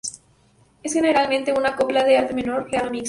[0.81, 2.99] Es generalmente una copla de arte menor, real o mixta.